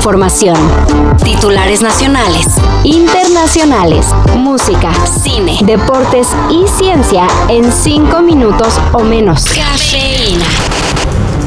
información. 0.00 0.56
Titulares 1.22 1.82
nacionales, 1.82 2.46
internacionales, 2.84 4.06
música, 4.34 4.90
cine, 5.22 5.58
deportes 5.62 6.26
y 6.48 6.66
ciencia 6.66 7.26
en 7.50 7.70
cinco 7.70 8.22
minutos 8.22 8.80
o 8.94 9.00
menos. 9.00 9.44
Cafeína. 9.44 10.46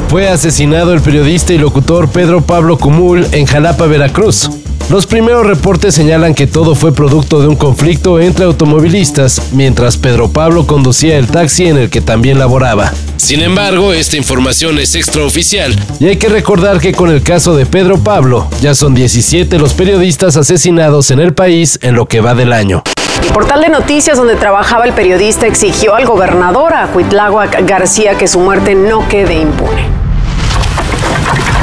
Fue 0.08 0.30
asesinado 0.30 0.94
el 0.94 1.02
periodista 1.02 1.52
y 1.54 1.58
locutor 1.58 2.10
Pedro 2.10 2.42
Pablo 2.42 2.78
Cumul 2.78 3.26
en 3.32 3.48
Jalapa, 3.48 3.88
Veracruz. 3.88 4.48
Los 4.90 5.08
primeros 5.08 5.48
reportes 5.48 5.96
señalan 5.96 6.36
que 6.36 6.46
todo 6.46 6.76
fue 6.76 6.94
producto 6.94 7.42
de 7.42 7.48
un 7.48 7.56
conflicto 7.56 8.20
entre 8.20 8.46
automovilistas 8.46 9.54
mientras 9.54 9.98
Pedro 9.98 10.30
Pablo 10.30 10.68
conducía 10.68 11.18
el 11.18 11.28
taxi 11.28 11.66
en 11.66 11.78
el 11.78 11.90
que 11.90 12.02
también 12.02 12.38
laboraba. 12.38 12.94
Sin 13.18 13.42
embargo, 13.42 13.94
esta 13.94 14.18
información 14.18 14.78
es 14.80 14.96
extraoficial 14.96 15.74
y 16.00 16.08
hay 16.08 16.18
que 16.18 16.28
recordar 16.28 16.80
que 16.80 16.92
con 16.92 17.10
el 17.10 17.24
caso 17.24 17.56
de 17.56 17.66
Pedro 17.66 17.98
Pablo 17.98 18.48
ya 18.62 18.76
son 18.76 18.94
17 18.94 19.58
los 19.58 19.74
periodistas 19.74 20.36
asesinados 20.36 21.12
en 21.12 21.20
el 21.20 21.34
país 21.34 21.80
en 21.82 21.96
lo 21.96 22.08
que 22.08 22.20
va 22.20 22.36
del 22.36 22.52
año. 22.52 22.84
El 23.24 23.32
portal 23.32 23.62
de 23.62 23.70
noticias 23.70 24.18
donde 24.18 24.36
trabajaba 24.36 24.86
el 24.86 24.92
periodista 24.92 25.48
exigió 25.48 25.96
al 25.96 26.06
gobernador, 26.06 26.74
a 26.74 26.88
Cuitláhuac 26.88 27.66
García, 27.66 28.18
que 28.18 28.28
su 28.28 28.40
muerte 28.40 28.76
no 28.76 29.08
quede 29.08 29.40
impune. 29.40 30.03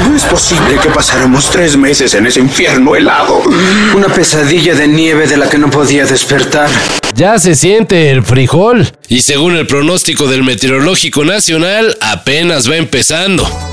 No 0.07 0.15
es 0.15 0.23
posible 0.23 0.77
que 0.81 0.89
pasáramos 0.89 1.49
tres 1.49 1.77
meses 1.77 2.13
en 2.13 2.25
ese 2.25 2.39
infierno 2.39 2.95
helado. 2.95 3.43
Una 3.95 4.07
pesadilla 4.07 4.73
de 4.73 4.87
nieve 4.87 5.27
de 5.27 5.37
la 5.37 5.49
que 5.49 5.57
no 5.57 5.69
podía 5.69 6.05
despertar. 6.05 6.69
Ya 7.15 7.37
se 7.39 7.55
siente 7.55 8.09
el 8.09 8.23
frijol. 8.23 8.87
Y 9.07 9.21
según 9.21 9.55
el 9.55 9.67
pronóstico 9.67 10.27
del 10.27 10.43
Meteorológico 10.43 11.23
Nacional, 11.23 11.97
apenas 12.01 12.69
va 12.69 12.77
empezando. 12.77 13.70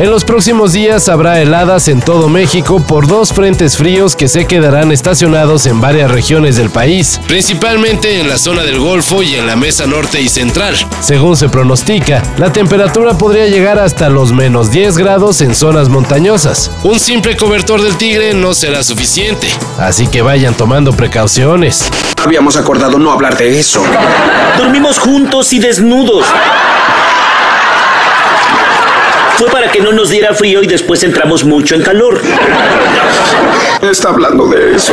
En 0.00 0.10
los 0.10 0.24
próximos 0.24 0.72
días 0.72 1.10
habrá 1.10 1.42
heladas 1.42 1.86
en 1.86 2.00
todo 2.00 2.30
México 2.30 2.80
por 2.80 3.06
dos 3.06 3.34
frentes 3.34 3.76
fríos 3.76 4.16
que 4.16 4.28
se 4.28 4.46
quedarán 4.46 4.92
estacionados 4.92 5.66
en 5.66 5.82
varias 5.82 6.10
regiones 6.10 6.56
del 6.56 6.70
país, 6.70 7.20
principalmente 7.28 8.18
en 8.18 8.26
la 8.26 8.38
zona 8.38 8.62
del 8.62 8.78
Golfo 8.78 9.22
y 9.22 9.34
en 9.34 9.46
la 9.46 9.56
mesa 9.56 9.86
norte 9.86 10.22
y 10.22 10.30
central. 10.30 10.74
Según 11.00 11.36
se 11.36 11.50
pronostica, 11.50 12.22
la 12.38 12.50
temperatura 12.50 13.18
podría 13.18 13.46
llegar 13.48 13.78
hasta 13.78 14.08
los 14.08 14.32
menos 14.32 14.70
10 14.70 14.96
grados 14.96 15.42
en 15.42 15.54
zonas 15.54 15.90
montañosas. 15.90 16.70
Un 16.82 16.98
simple 16.98 17.36
cobertor 17.36 17.82
del 17.82 17.98
tigre 17.98 18.32
no 18.32 18.54
será 18.54 18.82
suficiente, 18.82 19.48
así 19.78 20.06
que 20.06 20.22
vayan 20.22 20.54
tomando 20.54 20.94
precauciones. 20.94 21.90
Habíamos 22.24 22.56
acordado 22.56 22.98
no 22.98 23.12
hablar 23.12 23.36
de 23.36 23.60
eso. 23.60 23.84
Dormimos 24.56 24.98
juntos 24.98 25.52
y 25.52 25.58
desnudos. 25.58 26.24
Fue 29.40 29.48
para 29.48 29.72
que 29.72 29.80
no 29.80 29.90
nos 29.90 30.10
diera 30.10 30.34
frío 30.34 30.62
y 30.62 30.66
después 30.66 31.02
entramos 31.02 31.44
mucho 31.44 31.74
en 31.74 31.80
calor. 31.80 32.20
Está 33.80 34.10
hablando 34.10 34.46
de 34.46 34.76
eso. 34.76 34.92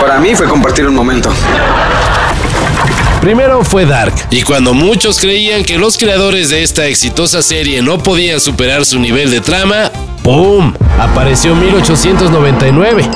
Para 0.00 0.20
mí 0.20 0.32
fue 0.36 0.46
compartir 0.46 0.86
un 0.86 0.94
momento. 0.94 1.28
Primero 3.20 3.64
fue 3.64 3.84
Dark, 3.84 4.14
y 4.30 4.42
cuando 4.42 4.74
muchos 4.74 5.18
creían 5.18 5.64
que 5.64 5.76
los 5.76 5.98
creadores 5.98 6.50
de 6.50 6.62
esta 6.62 6.86
exitosa 6.86 7.42
serie 7.42 7.82
no 7.82 7.98
podían 7.98 8.38
superar 8.38 8.84
su 8.84 9.00
nivel 9.00 9.32
de 9.32 9.40
trama, 9.40 9.90
¡pum! 10.22 10.72
Apareció 11.00 11.56
1899. 11.56 13.10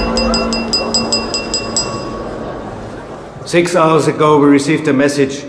Six 3.44 3.76
hours 3.76 4.08
ago, 4.08 4.38
we 4.38 4.50
received 4.50 4.88
a 4.88 4.92
message. 4.92 5.44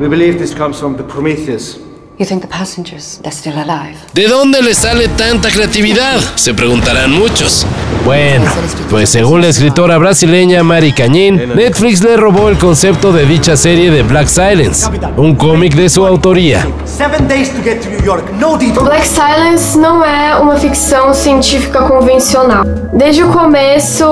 We 0.00 0.08
believe 0.08 0.40
this 0.40 0.52
comes 0.52 0.80
from 0.80 0.96
the 0.96 1.04
Prometheus. 1.04 1.85
You 2.18 2.24
think 2.24 2.40
the 2.40 2.48
passengers, 2.48 3.20
they're 3.22 3.30
still 3.30 3.58
alive? 3.58 3.98
¿De 4.14 4.26
dónde 4.26 4.62
le 4.62 4.72
sale 4.72 5.06
tanta 5.08 5.50
creatividad? 5.50 6.18
Se 6.36 6.54
preguntarán 6.54 7.12
muchos. 7.12 7.66
Bueno, 8.06 8.46
pues 8.88 9.10
según 9.10 9.42
la 9.42 9.48
escritora 9.48 9.98
brasileña 9.98 10.62
Mari 10.62 10.94
Cañín, 10.94 11.54
Netflix 11.54 12.02
le 12.02 12.16
robó 12.16 12.48
el 12.48 12.56
concepto 12.56 13.12
de 13.12 13.26
dicha 13.26 13.54
serie 13.54 13.90
de 13.90 14.02
Black 14.02 14.28
Silence, 14.28 14.88
un 15.18 15.34
cómic 15.34 15.74
de 15.74 15.90
su 15.90 16.06
autoría. 16.06 16.66
Black 18.82 19.06
Silence 19.06 19.76
não 19.76 20.02
é 20.02 20.36
uma 20.36 20.56
ficção 20.56 21.12
científica 21.12 21.82
convencional. 21.82 22.64
Desde 22.94 23.24
o 23.24 23.28
começo, 23.28 24.04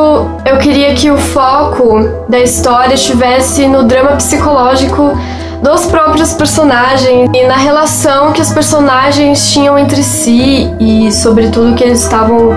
eu 0.44 0.58
queria 0.58 0.92
que 0.94 1.10
o 1.10 1.16
foco 1.16 2.26
da 2.28 2.40
história 2.40 2.92
estivesse 2.92 3.66
no 3.66 3.84
drama 3.84 4.16
psicológico 4.16 5.16
dos 5.64 5.86
próprios 5.86 6.34
personagens 6.34 7.30
e 7.34 7.46
na 7.46 7.56
relação 7.56 8.34
que 8.34 8.42
os 8.42 8.50
personagens 8.50 9.50
tinham 9.50 9.78
entre 9.78 10.02
si 10.02 10.70
e 10.78 11.10
sobre 11.10 11.48
tudo 11.48 11.74
que 11.74 11.82
eles 11.82 12.02
estavam 12.02 12.50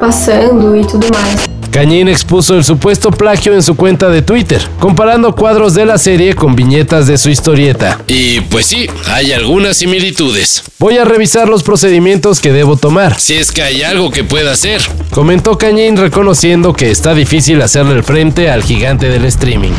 pasando 0.00 0.76
e 0.76 0.84
tudo 0.84 1.06
mais. 1.14 1.48
Cañín 1.70 2.08
expuso 2.08 2.56
el 2.56 2.64
supuesto 2.64 3.12
plagio 3.12 3.54
en 3.54 3.62
su 3.62 3.76
cuenta 3.76 4.08
de 4.08 4.22
Twitter, 4.22 4.60
comparando 4.80 5.36
cuadros 5.36 5.74
de 5.74 5.84
la 5.84 5.98
serie 5.98 6.34
con 6.34 6.56
viñetas 6.56 7.06
de 7.06 7.16
su 7.16 7.30
historieta. 7.30 8.00
Y 8.08 8.40
pues 8.40 8.66
sí, 8.66 8.90
hay 9.06 9.32
algunas 9.32 9.76
similitudes. 9.76 10.64
Voy 10.80 10.98
a 10.98 11.04
revisar 11.04 11.48
los 11.48 11.62
procedimientos 11.62 12.40
que 12.40 12.52
debo 12.52 12.76
tomar, 12.76 13.20
si 13.20 13.34
es 13.36 13.52
que 13.52 13.62
hay 13.62 13.84
algo 13.84 14.10
que 14.10 14.24
pueda 14.24 14.50
hacer, 14.50 14.82
comentó 15.12 15.56
Cañín 15.58 15.96
reconociendo 15.96 16.72
que 16.72 16.90
está 16.90 17.14
difícil 17.14 17.62
hacerle 17.62 17.94
el 17.94 18.02
frente 18.02 18.50
al 18.50 18.64
gigante 18.64 19.08
del 19.08 19.26
streaming. 19.26 19.74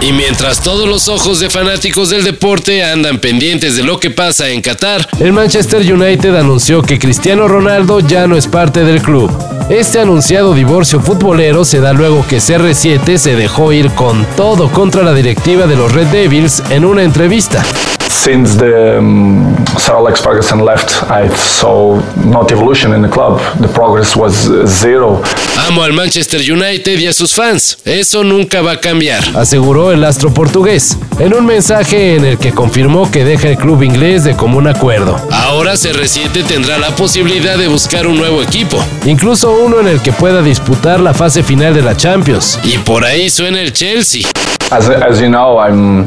Y 0.00 0.12
mientras 0.12 0.60
todos 0.60 0.88
los 0.88 1.08
ojos 1.08 1.40
de 1.40 1.48
fanáticos 1.48 2.10
del 2.10 2.24
deporte 2.24 2.84
andan 2.84 3.18
pendientes 3.18 3.76
de 3.76 3.82
lo 3.82 3.98
que 3.98 4.10
pasa 4.10 4.48
en 4.48 4.60
Qatar, 4.60 5.08
el 5.18 5.32
Manchester 5.32 5.80
United 5.80 6.34
anunció 6.36 6.82
que 6.82 6.98
Cristiano 6.98 7.48
Ronaldo 7.48 8.00
ya 8.00 8.26
no 8.26 8.36
es 8.36 8.46
parte 8.46 8.84
del 8.84 9.00
club. 9.00 9.30
Este 9.70 10.00
anunciado 10.00 10.52
divorcio 10.52 11.00
futbolero 11.00 11.64
se 11.64 11.80
da 11.80 11.94
luego 11.94 12.26
que 12.28 12.36
CR7 12.36 13.16
se 13.16 13.34
dejó 13.34 13.72
ir 13.72 13.90
con 13.92 14.26
todo 14.36 14.68
contra 14.70 15.02
la 15.02 15.14
directiva 15.14 15.66
de 15.66 15.76
los 15.76 15.92
Red 15.92 16.08
Devils 16.08 16.62
en 16.68 16.84
una 16.84 17.02
entrevista. 17.02 17.64
Since 18.10 18.56
the 18.56 18.98
um, 18.98 19.54
Sir 19.78 19.94
Alex 19.96 20.20
Ferguson 20.20 20.64
left, 20.64 21.02
I 21.10 21.28
saw 21.36 22.00
not 22.16 22.50
evolution 22.52 22.94
in 22.94 23.02
the 23.02 23.08
club. 23.08 23.40
The 23.60 23.68
progress 23.68 24.16
was 24.16 24.34
zero. 24.66 25.22
Amo 25.66 25.82
al 25.82 25.94
Manchester 25.94 26.40
United 26.40 26.98
y 26.98 27.06
a 27.06 27.12
sus 27.14 27.32
fans. 27.32 27.78
Eso 27.86 28.22
nunca 28.22 28.60
va 28.60 28.72
a 28.72 28.80
cambiar, 28.80 29.24
aseguró 29.34 29.92
el 29.92 30.04
astro 30.04 30.32
portugués, 30.34 30.98
en 31.18 31.32
un 31.32 31.46
mensaje 31.46 32.16
en 32.16 32.24
el 32.26 32.38
que 32.38 32.52
confirmó 32.52 33.10
que 33.10 33.24
deja 33.24 33.48
el 33.48 33.56
club 33.56 33.82
inglés 33.82 34.24
de 34.24 34.36
común 34.36 34.66
acuerdo. 34.66 35.16
Ahora 35.32 35.72
CR7 35.72 36.44
tendrá 36.46 36.76
la 36.76 36.90
posibilidad 36.90 37.56
de 37.56 37.68
buscar 37.68 38.06
un 38.06 38.16
nuevo 38.16 38.42
equipo, 38.42 38.76
incluso 39.06 39.52
uno 39.52 39.80
en 39.80 39.88
el 39.88 40.02
que 40.02 40.12
pueda 40.12 40.42
disputar 40.42 41.00
la 41.00 41.14
fase 41.14 41.42
final 41.42 41.72
de 41.72 41.80
la 41.80 41.96
Champions. 41.96 42.58
Y 42.62 42.76
por 42.76 43.02
ahí 43.02 43.30
suena 43.30 43.62
el 43.62 43.72
Chelsea. 43.72 44.28
As, 44.70 44.90
as 44.90 45.18
you 45.18 45.28
know, 45.28 45.58
I'm, 45.58 46.06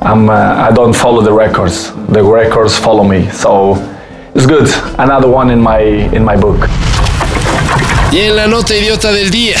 I'm, 0.00 0.28
uh, 0.28 0.68
I 0.70 0.72
don't 0.72 0.94
follow 0.94 1.20
the 1.20 1.32
records. 1.32 1.92
The 2.12 2.22
records 2.22 2.78
follow 2.78 3.02
me. 3.02 3.28
So 3.32 3.76
it's 4.36 4.46
good. 4.46 4.68
Another 4.98 5.28
one 5.28 5.50
in 5.50 5.60
my, 5.60 5.80
in 5.80 6.24
my 6.24 6.36
book. 6.36 6.68
Y 8.10 8.20
en 8.20 8.36
la 8.36 8.46
nota 8.46 8.74
idiota 8.74 9.12
del 9.12 9.30
día. 9.30 9.58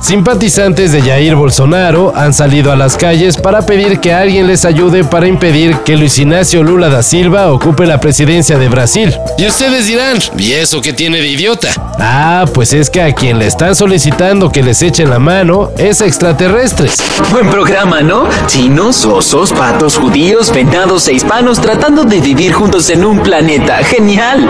Simpatizantes 0.00 0.92
de 0.92 1.02
Jair 1.02 1.34
Bolsonaro 1.34 2.14
han 2.16 2.32
salido 2.32 2.72
a 2.72 2.76
las 2.76 2.96
calles 2.96 3.36
para 3.36 3.66
pedir 3.66 4.00
que 4.00 4.14
alguien 4.14 4.46
les 4.46 4.64
ayude 4.64 5.04
para 5.04 5.28
impedir 5.28 5.76
que 5.84 5.96
Luis 5.96 6.18
Ignacio 6.18 6.62
Lula 6.62 6.88
da 6.88 7.02
Silva 7.02 7.52
ocupe 7.52 7.86
la 7.86 8.00
presidencia 8.00 8.56
de 8.56 8.68
Brasil. 8.68 9.14
Y 9.36 9.46
ustedes 9.46 9.86
dirán, 9.86 10.18
¿y 10.38 10.52
eso 10.52 10.80
qué 10.80 10.94
tiene 10.94 11.20
de 11.20 11.28
idiota? 11.28 11.89
Ah, 12.02 12.46
pues 12.54 12.72
es 12.72 12.88
que 12.88 13.02
a 13.02 13.12
quien 13.12 13.38
le 13.38 13.46
están 13.46 13.76
solicitando 13.76 14.50
que 14.50 14.62
les 14.62 14.80
echen 14.80 15.10
la 15.10 15.18
mano 15.18 15.70
es 15.76 16.00
extraterrestres. 16.00 16.96
Buen 17.30 17.50
programa, 17.50 18.00
¿no? 18.00 18.24
Chinos, 18.46 19.04
osos, 19.04 19.52
patos, 19.52 19.98
judíos, 19.98 20.50
venados 20.50 21.08
e 21.08 21.12
hispanos 21.12 21.60
tratando 21.60 22.04
de 22.04 22.20
vivir 22.20 22.52
juntos 22.54 22.88
en 22.88 23.04
un 23.04 23.20
planeta. 23.20 23.76
¡Genial! 23.84 24.48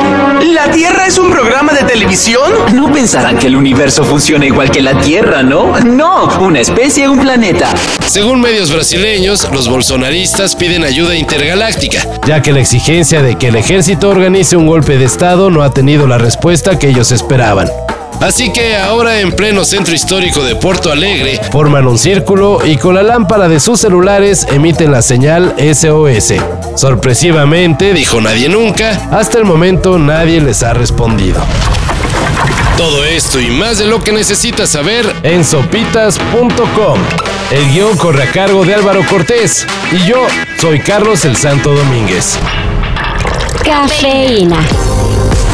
¿La 0.54 0.70
Tierra 0.70 1.06
es 1.06 1.18
un 1.18 1.30
programa 1.30 1.72
de 1.72 1.82
televisión? 1.82 2.52
No 2.72 2.92
pensarán 2.92 3.36
que 3.36 3.48
el 3.48 3.56
universo 3.56 4.04
funciona 4.04 4.46
igual 4.46 4.70
que 4.70 4.80
la 4.80 5.00
Tierra, 5.00 5.42
¿no? 5.42 5.80
No, 5.80 6.26
una 6.40 6.60
especie, 6.60 7.08
un 7.08 7.18
planeta. 7.18 7.68
Según 8.06 8.40
medios 8.40 8.72
brasileños, 8.72 9.48
los 9.52 9.68
bolsonaristas 9.68 10.54
piden 10.54 10.84
ayuda 10.84 11.16
intergaláctica, 11.16 12.06
ya 12.26 12.42
que 12.42 12.52
la 12.52 12.60
exigencia 12.60 13.22
de 13.22 13.36
que 13.36 13.48
el 13.48 13.56
ejército 13.56 14.08
organice 14.08 14.56
un 14.56 14.66
golpe 14.66 14.98
de 14.98 15.04
Estado 15.04 15.50
no 15.50 15.62
ha 15.62 15.72
tenido 15.72 16.06
la 16.06 16.18
respuesta 16.18 16.78
que 16.78 16.88
ellos 16.88 17.10
Así 18.20 18.52
que 18.52 18.76
ahora 18.76 19.20
en 19.20 19.32
pleno 19.32 19.64
centro 19.64 19.94
histórico 19.94 20.44
de 20.44 20.54
Porto 20.54 20.92
Alegre 20.92 21.40
forman 21.50 21.86
un 21.86 21.98
círculo 21.98 22.58
y 22.62 22.76
con 22.76 22.94
la 22.94 23.02
lámpara 23.02 23.48
de 23.48 23.58
sus 23.60 23.80
celulares 23.80 24.46
emiten 24.50 24.92
la 24.92 25.00
señal 25.00 25.54
SOS. 25.56 26.34
Sorpresivamente, 26.76 27.94
dijo 27.94 28.20
nadie 28.20 28.50
nunca, 28.50 29.08
hasta 29.10 29.38
el 29.38 29.44
momento 29.44 29.98
nadie 29.98 30.42
les 30.42 30.62
ha 30.62 30.74
respondido. 30.74 31.40
Todo 32.76 33.04
esto 33.04 33.40
y 33.40 33.50
más 33.50 33.78
de 33.78 33.86
lo 33.86 34.04
que 34.04 34.12
necesitas 34.12 34.68
saber 34.68 35.06
en 35.22 35.42
sopitas.com. 35.42 36.98
El 37.50 37.72
guion 37.72 37.96
corre 37.96 38.24
a 38.24 38.32
cargo 38.32 38.66
de 38.66 38.74
Álvaro 38.74 39.00
Cortés 39.08 39.66
y 39.92 40.06
yo 40.06 40.26
soy 40.58 40.80
Carlos 40.80 41.24
el 41.24 41.36
Santo 41.36 41.72
Domínguez. 41.72 42.38
Cafeína. 43.64 44.58